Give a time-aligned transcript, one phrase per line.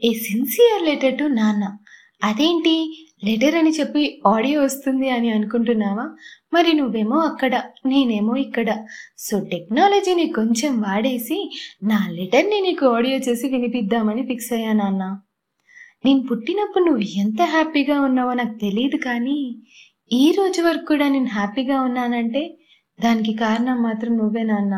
[0.00, 1.64] A sincere letter to నాన్న?
[2.24, 2.72] అదేంటి?
[3.24, 6.06] Letter అని చెప్పి ఆడియో వస్తుంది అని అనుకుంటున్నావా?
[6.52, 8.68] మరి నువ్వేమో అక్కడ నేనేమో ఇక్కడ.
[9.18, 11.38] సో టెక్నాలజీని కొంచెం వాడేసి
[11.82, 15.04] నా లెటర్ని నీకు ఆడియో చేసి వినిపిద్దామని ఫిక్స్ అయ్యా నాన్న.
[16.04, 19.38] నేను పుట్టినప్పుడు నువ్వు ఎంత హ్యాపీగా ఉన్నావో నాకు తెలియదు కానీ
[20.12, 22.58] ఈ రోజు వరకు కూడా నేను హ్యాపీగా ఉన్నానంటే
[23.00, 24.74] దానికి కారణం మాత్రం నువ్వే నాన్న.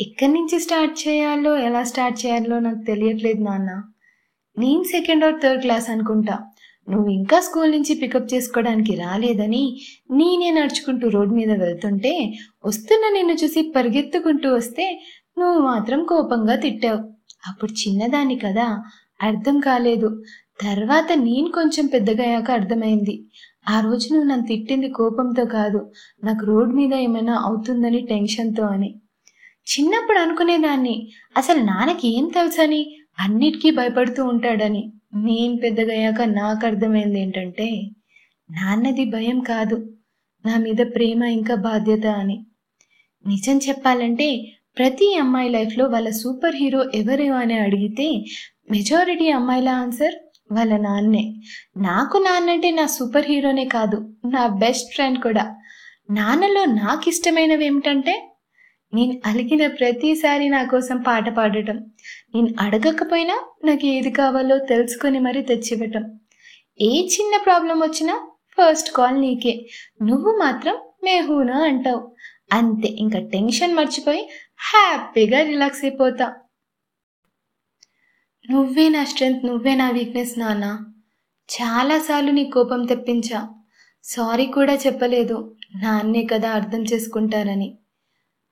[0.00, 3.70] ఎక్కడి నుంచి స్టార్ట్ చేయాలో ఎలా స్టార్ట్ చేయాలో నాకు తెలియట్లేదు నాన్న.
[4.56, 6.38] నేను సెకండ్ ఆర్ థర్డ్ క్లాస్ అనుకుంటా.
[6.88, 12.32] నువ్వు ఇంకా స్కూల్ నుంచి పికప్ చేసుకోవడానికి రాలేదని నేనే నడుచుకుంటూ రోడ్ మీద వెళ్తుంటే
[12.66, 15.02] వస్తున్న నిన్ను చూసి పరిగెత్తుకుంటూ వస్తే
[15.38, 16.98] నువ్వు మాత్రం కోపంగా తిట్టావు.
[17.48, 18.66] అప్పుడు చిన్నదాన్ని కదా
[19.22, 20.22] అర్థం కాలేదు.
[20.60, 23.24] తర్వాత నేను కొంచెం పెద్దగయ్యాక అర్థమైంది.
[23.68, 25.92] ఆ రోజు నువ్వు నన్ను తిట్టింది కోపంతో కాదు
[26.24, 28.90] నాకు రోడ్ మీద ఏమైనా అవుతుందని టెన్షన్తో అని.
[29.66, 32.82] చిన్నప్పుడు అనుకునేదాన్ని అసలు నాన్నకి ఏం తెలుసని?
[33.18, 34.92] అన్నిటికీ భయపడుతూ ఉంటాడని.
[35.14, 37.70] నేను పెద్దగయ్యాక నాకు అర్థమైంది ఏంటంటే
[38.50, 39.94] నాన్నది భయం కాదు.
[40.46, 42.46] నా మీద ప్రేమ ఇంకా బాధ్యత అని.
[43.26, 48.24] నిజం చెప్పాలంటే ప్రతి అమ్మాయి లైఫ్లో వాళ్ళ సూపర్ హీరో ఎవరు అని అడిగితే
[48.70, 50.14] మెజారిటీ అమ్మాయిల ఆన్సర్?
[50.52, 51.34] వాళ్ళ నాన్నే.
[51.76, 54.14] నాకు నాన్నంటే నా సూపర్ హీరోనే కాదు.
[54.26, 55.56] నా బెస్ట్ ఫ్రెండ్ కూడా.
[56.10, 58.31] నాన్నలో నాకు ఇష్టమైనవి ఏమిటంటే
[58.94, 61.76] నేను అలిగిన ప్రతిసారి నా కోసం పాట పాడటం.
[62.34, 66.18] నేను అడగకపోయినా నాకు ఏది కావాలో తెలుసుకొని మరీ తెచ్చివ్వటం.
[66.80, 69.66] ఏ చిన్న ప్రాబ్లం వచ్చినా ఫస్ట్ కాల్ నీకే.
[70.02, 72.12] నువ్వు మాత్రం మేహూనా అంటావు.
[72.52, 74.28] అంతే ఇంకా టెన్షన్ మర్చిపోయి
[74.58, 76.34] హ్యాపీగా రిలాక్స్ అయిపోతా.
[78.50, 80.78] నువ్వే నా స్ట్రెంగ్త్ నువ్వే నా వీక్నెస్ నాన్న.
[81.48, 83.48] చాలాసార్లు నీ కోపం తెప్పించా.
[84.04, 85.56] సారీ కూడా చెప్పలేదు.
[85.76, 87.78] నాన్నే కదా అర్థం చేసుకుంటారని.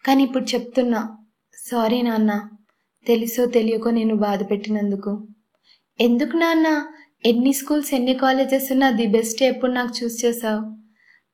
[0.04, 1.00] కానీ ఇప్పుడు చెప్తున్నా
[1.56, 2.32] సారీ నాన్న
[3.06, 5.12] తెలుసో తెలియకో నేను బాధ పెట్టినందుకు.
[5.98, 6.68] ఎందుకు నాన్న
[7.24, 10.62] ఎన్ని స్కూల్స్ ఎన్ని కాలేజెస్ ఉన్నా ది బెస్ట్ ఎప్పుడు నాకు చూస్ చేసావు?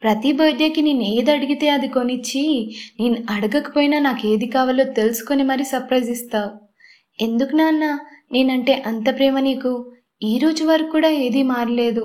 [0.03, 2.43] ప్రతి బర్త్డేకి నేను ఏది అడిగితే అది కొనిచ్చి
[3.01, 6.51] నేను అడగకపోయినా నాకు ఏది కావాలో తెలుసుకొని మరీ సర్ప్రైజ్ ఇస్తావు.
[7.19, 7.85] ఎందుకు నాన్న
[8.33, 9.73] నేనంటే అంత ప్రేమ నీకు?
[10.23, 12.05] ఈ రోజు వరకు కూడా ఏదీ మారలేదు.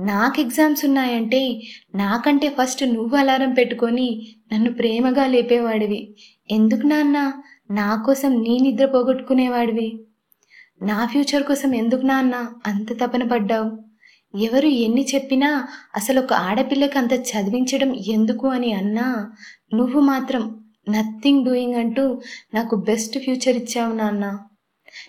[0.00, 1.62] నాకు ఎగ్జామ్స్ ఉన్నాయంటే
[1.94, 6.14] నాకంటే ఫస్ట్ నువ్వు అలారం పెట్టుకొని నన్ను ప్రేమగా లేపేవాడివి.
[6.50, 7.32] ఎందుకు నాన్న?
[7.70, 10.00] నా కోసం నీ నిద్ర పోగొట్టుకునేవాడివి.
[10.82, 13.90] నా ఫ్యూచర్ కోసం ఎందుకు నాన్న అంత తపన పడ్డావు?
[14.38, 19.32] ఎవరు ఎన్ని చెప్పినా అసలు ఒక ఆడపిల్లకి అంత చదివించడం ఎందుకు అని అన్నా
[19.74, 22.22] నువ్వు మాత్రం నథింగ్ డూయింగ్ అంటూ
[22.54, 24.38] నాకు బెస్ట్ ఫ్యూచర్ ఇచ్చావు నాన్న.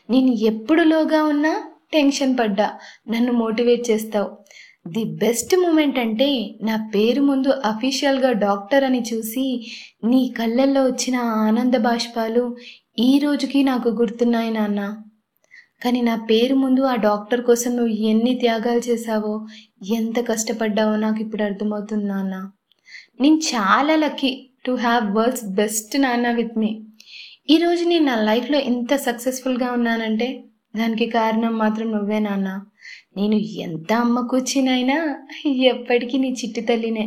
[0.10, 1.64] నేను ఎప్పుడు లోగా ఉన్నా
[1.94, 2.74] టెన్షన్ పడ్డా.
[3.08, 4.38] నన్ను మోటివేట్ చేస్తావు.
[4.86, 6.28] ది బెస్ట్ మూమెంట్ అంటే
[6.62, 9.44] నా పేరు ముందు అఫీషియల్గా డాక్టర్ అని చూసి
[10.04, 12.44] నీ కళ్ళల్లో వచ్చిన ఆనంద బాష్పాలు
[13.00, 14.82] ఈ రోజుకి నాకు గుర్తున్నాయి నాన్న.
[15.84, 19.34] కానీ నా పేరు ముందు ఆ డాక్టర్ కోసం నువ్వు ఎన్ని త్యాగాలు చేశావో
[19.98, 22.36] ఎంత కష్టపడ్డావో నాకు ఇప్పుడు అర్థమవుతుంది నాన్న.
[23.22, 24.32] నేను చాలా lucky
[24.66, 26.72] to have world's best నాన్న విత్ మీ.
[27.50, 30.30] ఈరోజు నేను నా లైఫ్లో ఎంత సక్సెస్ఫుల్గా ఉన్నానంటే
[30.76, 32.50] దానికి కారణం మాత్రం నువ్వే నాన్న.
[33.18, 34.98] నేను ఎంత అమ్మ కూర్చినైనా
[35.46, 37.06] ఎప్పటికీ నీ చిట్టి తల్లినే.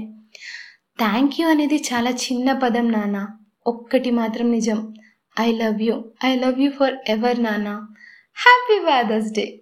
[0.98, 3.28] థ్యాంక్ యూ అనేది చాలా చిన్న పదం నాన్న.
[3.66, 4.94] ఒక్కటి మాత్రం నిజం.
[5.40, 6.70] I love you I love you
[7.08, 7.68] forever నాన్న.
[8.36, 9.60] Happy Father's Day